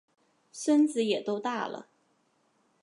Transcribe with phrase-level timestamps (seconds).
[0.51, 1.89] 孙子也都大了